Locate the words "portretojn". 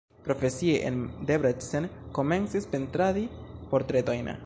3.75-4.37